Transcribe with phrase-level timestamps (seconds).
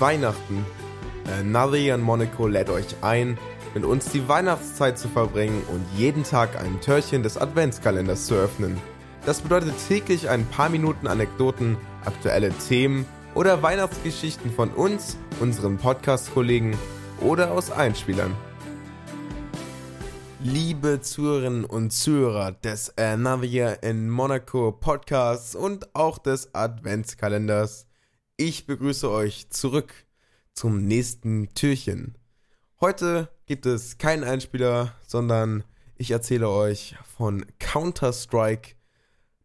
[0.00, 0.64] Weihnachten.
[1.26, 3.38] Äh, Navi und Monaco lädt euch ein,
[3.74, 8.78] mit uns die Weihnachtszeit zu verbringen und jeden Tag ein Türchen des Adventskalenders zu öffnen.
[9.26, 13.04] Das bedeutet täglich ein paar Minuten Anekdoten, aktuelle Themen
[13.34, 16.76] oder Weihnachtsgeschichten von uns, unseren Podcast-Kollegen
[17.20, 18.34] oder aus Einspielern.
[20.42, 27.89] Liebe Zuhörerinnen und Zuhörer des Another in Monaco Podcasts und auch des Adventskalenders,
[28.40, 29.92] ich begrüße euch zurück
[30.54, 32.16] zum nächsten Türchen.
[32.80, 35.62] Heute gibt es keinen Einspieler, sondern
[35.98, 38.76] ich erzähle euch von Counter-Strike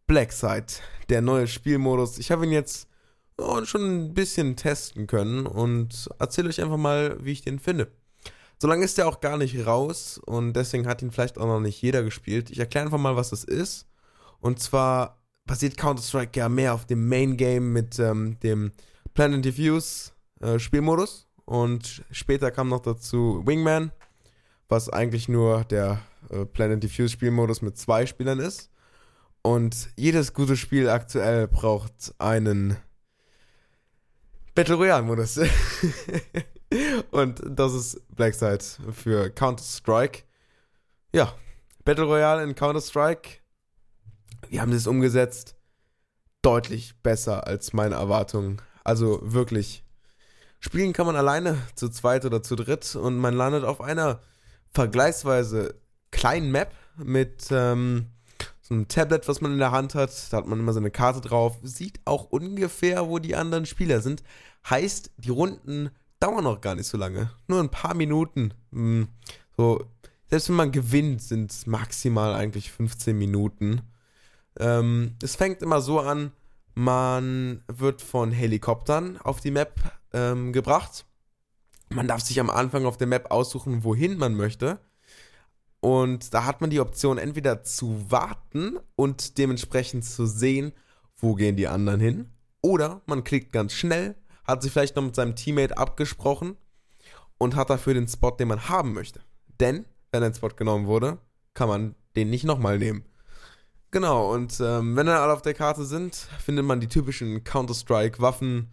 [0.08, 0.68] Blackside,
[1.10, 2.20] der neue Spielmodus.
[2.20, 2.88] Ich habe ihn jetzt
[3.66, 7.92] schon ein bisschen testen können und erzähle euch einfach mal, wie ich den finde.
[8.60, 11.60] So lange ist der auch gar nicht raus und deswegen hat ihn vielleicht auch noch
[11.60, 12.50] nicht jeder gespielt.
[12.50, 13.88] Ich erkläre einfach mal, was das ist.
[14.40, 18.72] Und zwar basiert Counter-Strike ja mehr auf dem Main Game mit ähm, dem
[19.14, 21.28] Planet Diffuse äh, Spielmodus.
[21.46, 23.92] Und später kam noch dazu Wingman,
[24.68, 28.72] was eigentlich nur der äh, Planet Diffuse Spielmodus mit zwei Spielern ist.
[29.44, 32.78] Und jedes gute Spiel aktuell braucht einen
[34.56, 35.40] Battle Royale Modus.
[37.12, 40.24] Und das ist Blackside für Counter-Strike.
[41.14, 41.32] Ja,
[41.84, 43.45] Battle Royale in Counter-Strike.
[44.50, 45.56] Wir haben das umgesetzt.
[46.42, 48.62] Deutlich besser als meine Erwartungen.
[48.84, 49.84] Also wirklich.
[50.60, 52.96] Spielen kann man alleine, zu zweit oder zu dritt.
[52.96, 54.20] Und man landet auf einer
[54.74, 55.76] vergleichsweise
[56.12, 58.08] kleinen Map mit ähm,
[58.62, 60.12] so einem Tablet, was man in der Hand hat.
[60.32, 61.58] Da hat man immer so eine Karte drauf.
[61.62, 64.24] Sieht auch ungefähr, wo die anderen Spieler sind.
[64.70, 67.30] Heißt, die Runden dauern auch gar nicht so lange.
[67.48, 68.54] Nur ein paar Minuten.
[68.72, 69.08] Hm,
[69.56, 69.86] so,
[70.30, 73.82] selbst wenn man gewinnt, sind es maximal eigentlich 15 Minuten.
[74.60, 76.32] Ähm, es fängt immer so an,
[76.74, 79.80] man wird von Helikoptern auf die Map
[80.14, 81.06] ähm, gebracht.
[81.90, 84.80] Man darf sich am Anfang auf der Map aussuchen, wohin man möchte.
[85.80, 90.74] Und da hat man die Option, entweder zu warten und dementsprechend zu sehen,
[91.18, 92.32] wo gehen die anderen hin.
[92.62, 94.16] Oder man klickt ganz schnell
[94.46, 96.56] hat sich vielleicht noch mit seinem Teammate abgesprochen
[97.38, 99.22] und hat dafür den Spot, den man haben möchte.
[99.60, 101.18] Denn, wenn ein Spot genommen wurde,
[101.54, 103.04] kann man den nicht nochmal nehmen.
[103.96, 108.70] Genau, und ähm, wenn dann alle auf der Karte sind, findet man die typischen Counter-Strike-Waffen,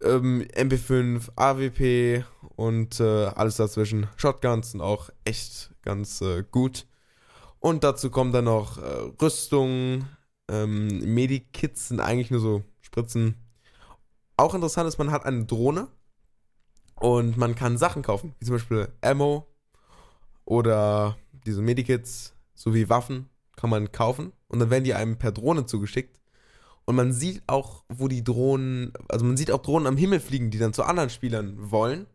[0.00, 4.06] ähm, MP5, AWP und äh, alles dazwischen.
[4.14, 6.86] Shotguns sind auch echt ganz äh, gut.
[7.58, 10.08] Und dazu kommen dann noch äh, Rüstungen,
[10.48, 13.34] ähm, Medikits sind eigentlich nur so Spritzen,
[14.36, 15.88] auch interessant ist, man hat eine Drohne
[16.94, 19.48] und man kann Sachen kaufen, wie zum Beispiel Ammo
[20.44, 25.66] oder diese Medikits sowie Waffen kann man kaufen und dann werden die einem per Drohne
[25.66, 26.20] zugeschickt.
[26.86, 30.50] Und man sieht auch, wo die Drohnen, also man sieht auch Drohnen am Himmel fliegen,
[30.50, 32.06] die dann zu anderen Spielern wollen.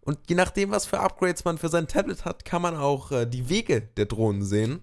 [0.00, 3.26] Und je nachdem, was für Upgrades man für sein Tablet hat, kann man auch äh,
[3.26, 4.80] die Wege der Drohnen sehen.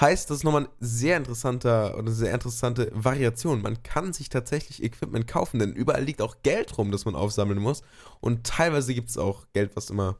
[0.00, 3.62] Heißt, das ist nochmal ein sehr interessanter oder sehr interessante Variation.
[3.62, 7.58] Man kann sich tatsächlich Equipment kaufen, denn überall liegt auch Geld rum, das man aufsammeln
[7.58, 7.82] muss.
[8.20, 10.18] Und teilweise gibt es auch Geld, was immer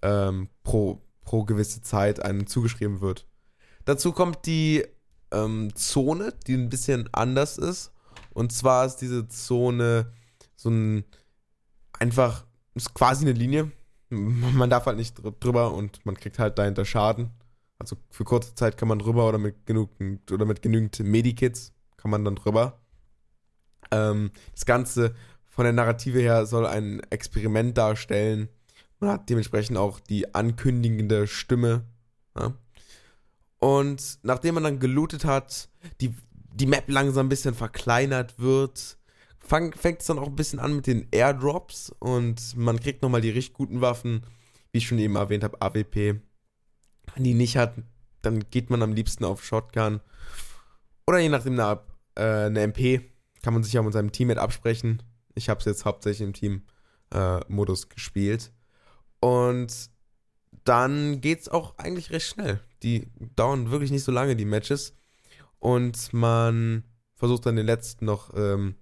[0.00, 3.26] ähm, pro, pro gewisse Zeit einem zugeschrieben wird.
[3.86, 4.84] Dazu kommt die
[5.30, 7.92] ähm, Zone, die ein bisschen anders ist.
[8.34, 10.12] Und zwar ist diese Zone
[10.56, 11.04] so ein
[11.98, 13.72] einfach, ist quasi eine Linie.
[14.10, 17.30] Man darf halt nicht drüber und man kriegt halt dahinter Schaden.
[17.78, 19.90] Also für kurze Zeit kann man drüber oder mit genug
[20.30, 22.80] oder mit genügend Medikits kann man dann drüber.
[23.90, 25.14] Ähm, das Ganze
[25.44, 28.48] von der Narrative her soll ein Experiment darstellen.
[29.00, 31.84] Man hat dementsprechend auch die ankündigende Stimme.
[32.38, 32.54] Ja?
[33.58, 35.68] Und nachdem man dann gelootet hat,
[36.00, 36.14] die,
[36.52, 38.98] die Map langsam ein bisschen verkleinert wird,
[39.38, 43.20] fang, fängt es dann auch ein bisschen an mit den Airdrops und man kriegt nochmal
[43.20, 44.22] die richtig guten Waffen,
[44.72, 46.20] wie ich schon eben erwähnt habe, AWP
[47.14, 47.74] wenn die nicht hat,
[48.22, 50.00] dann geht man am liebsten auf Shotgun.
[51.06, 51.80] Oder je nachdem eine,
[52.14, 53.10] äh, eine MP.
[53.42, 55.02] Kann man sich ja mit seinem Teammate absprechen.
[55.34, 58.52] Ich habe es jetzt hauptsächlich im Team-Modus äh, gespielt.
[59.20, 59.90] Und
[60.68, 62.60] dann geht es auch eigentlich recht schnell.
[62.82, 64.94] Die dauern wirklich nicht so lange, die Matches.
[65.58, 66.84] Und man
[67.14, 68.76] versucht dann den letzten noch, ähm,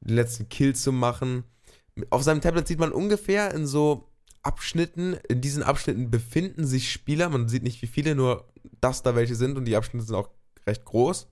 [0.00, 1.44] den letzten Kill zu machen.
[2.10, 4.10] Auf seinem Tablet sieht man ungefähr in so
[4.42, 8.46] Abschnitten, in diesen Abschnitten befinden sich Spieler, man sieht nicht wie viele, nur
[8.80, 10.28] dass da welche sind und die Abschnitte sind auch
[10.66, 11.28] recht groß.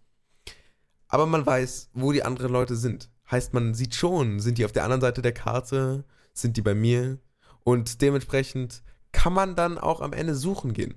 [1.08, 3.11] Aber man weiß, wo die anderen Leute sind.
[3.31, 6.75] Heißt, man sieht schon, sind die auf der anderen Seite der Karte, sind die bei
[6.75, 7.19] mir
[7.64, 8.82] und dementsprechend
[9.12, 10.94] kann man dann auch am Ende suchen gehen.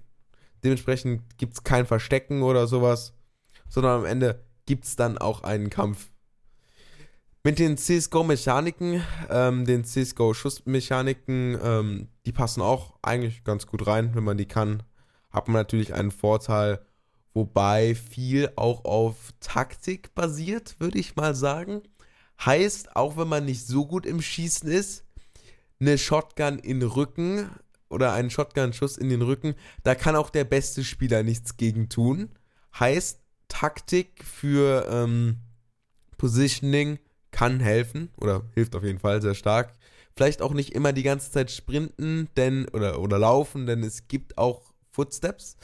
[0.64, 3.14] Dementsprechend gibt es kein Verstecken oder sowas,
[3.70, 6.10] sondern am Ende gibt es dann auch einen Kampf.
[7.44, 14.24] Mit den CSGO-Mechaniken, ähm, den CSGO-Schussmechaniken, ähm, die passen auch eigentlich ganz gut rein, wenn
[14.24, 14.82] man die kann.
[15.30, 16.84] Hat man natürlich einen Vorteil,
[17.36, 21.84] wobei viel auch auf Taktik basiert, würde ich mal sagen.
[22.44, 25.06] Heißt, auch wenn man nicht so gut im Schießen ist,
[25.80, 27.52] eine Shotgun in Rücken
[27.90, 32.30] oder einen Shotgun-Schuss in den Rücken, da kann auch der beste Spieler nichts gegen tun.
[32.80, 35.38] Heißt, Taktik für ähm,
[36.18, 37.00] Positioning
[37.32, 39.74] kann helfen oder hilft auf jeden Fall sehr stark.
[40.16, 44.38] Vielleicht auch nicht immer die ganze Zeit sprinten, denn oder oder laufen, denn es gibt
[44.38, 45.58] auch Footsteps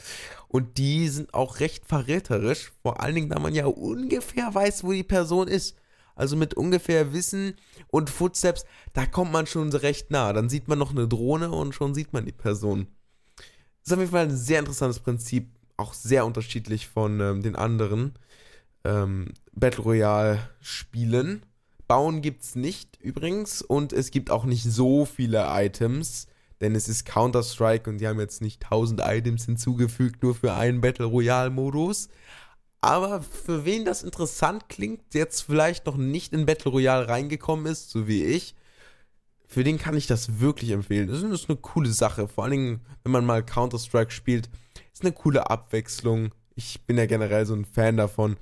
[0.48, 4.92] und die sind auch recht verräterisch, vor allen Dingen, da man ja ungefähr weiß, wo
[4.92, 5.76] die Person ist.
[6.14, 7.54] Also mit ungefähr Wissen
[7.88, 10.32] und Footsteps, da kommt man schon recht nah.
[10.32, 12.86] Dann sieht man noch eine Drohne und schon sieht man die Person.
[13.36, 17.56] Das ist auf jeden Fall ein sehr interessantes Prinzip, auch sehr unterschiedlich von ähm, den
[17.56, 18.14] anderen
[18.84, 21.44] ähm, Battle Royale Spielen.
[21.88, 26.26] Bauen gibt es nicht übrigens und es gibt auch nicht so viele Items,
[26.60, 30.80] denn es ist Counter-Strike und die haben jetzt nicht 1000 Items hinzugefügt, nur für einen
[30.80, 32.08] Battle Royale-Modus.
[32.82, 37.66] Aber für wen das interessant klingt, der jetzt vielleicht noch nicht in Battle Royale reingekommen
[37.66, 38.54] ist, so wie ich,
[39.46, 41.08] für den kann ich das wirklich empfehlen.
[41.08, 42.28] Das ist eine coole Sache.
[42.28, 44.50] Vor allen Dingen, wenn man mal Counter-Strike spielt,
[44.92, 46.34] ist eine coole Abwechslung.
[46.54, 48.36] Ich bin ja generell so ein Fan davon,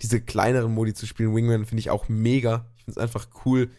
[0.00, 1.34] diese kleineren Modi zu spielen.
[1.34, 3.70] Wingman finde ich auch mega finde es einfach cool,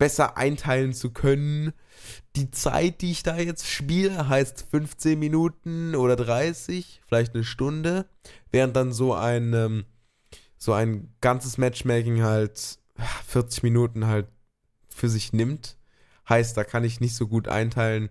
[0.00, 1.74] besser einteilen zu können.
[2.34, 8.06] Die Zeit, die ich da jetzt spiele, heißt 15 Minuten oder 30, vielleicht eine Stunde,
[8.50, 9.84] während dann so ein, ähm,
[10.56, 12.78] so ein ganzes Matchmaking halt
[13.26, 14.26] 40 Minuten halt
[14.88, 15.76] für sich nimmt.
[16.26, 18.08] Heißt, da kann ich nicht so gut einteilen,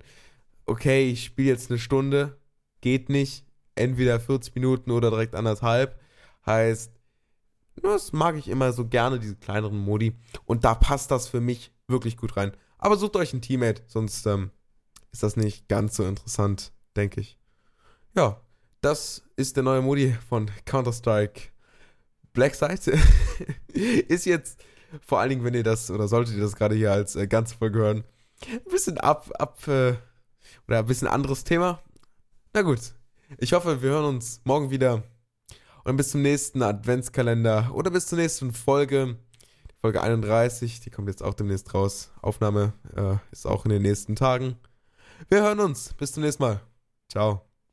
[0.67, 2.37] okay, ich spiele jetzt eine Stunde,
[2.81, 5.99] geht nicht, entweder 40 Minuten oder direkt anderthalb.
[6.45, 6.91] Heißt,
[7.81, 10.13] das mag ich immer so gerne, diese kleineren Modi.
[10.45, 12.51] Und da passt das für mich wirklich gut rein.
[12.77, 14.51] Aber sucht euch ein Teammate, sonst ähm,
[15.11, 17.37] ist das nicht ganz so interessant, denke ich.
[18.15, 18.41] Ja,
[18.81, 21.49] das ist der neue Modi von Counter-Strike.
[22.33, 22.97] Black Side
[23.73, 24.63] ist jetzt,
[25.05, 27.57] vor allen Dingen, wenn ihr das, oder solltet ihr das gerade hier als äh, ganze
[27.57, 28.03] Folge hören,
[28.49, 29.95] ein bisschen ab, ab, äh,
[30.67, 31.81] oder ein bisschen anderes Thema.
[32.53, 32.79] Na gut,
[33.37, 35.03] ich hoffe, wir hören uns morgen wieder.
[35.83, 39.17] Und bis zum nächsten Adventskalender oder bis zur nächsten Folge.
[39.81, 42.11] Folge 31, die kommt jetzt auch demnächst raus.
[42.21, 44.57] Aufnahme äh, ist auch in den nächsten Tagen.
[45.29, 45.93] Wir hören uns.
[45.93, 46.61] Bis zum nächsten Mal.
[47.07, 47.48] Ciao.